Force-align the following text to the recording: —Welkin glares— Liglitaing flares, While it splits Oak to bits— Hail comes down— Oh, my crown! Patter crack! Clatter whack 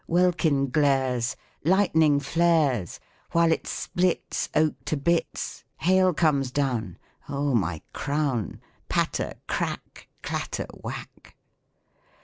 —Welkin 0.07 0.71
glares— 0.71 1.35
Liglitaing 1.63 2.23
flares, 2.23 2.99
While 3.33 3.51
it 3.51 3.67
splits 3.67 4.49
Oak 4.55 4.73
to 4.85 4.97
bits— 4.97 5.63
Hail 5.81 6.11
comes 6.15 6.49
down— 6.49 6.97
Oh, 7.29 7.53
my 7.53 7.83
crown! 7.93 8.61
Patter 8.89 9.35
crack! 9.47 10.07
Clatter 10.23 10.65
whack 10.73 11.35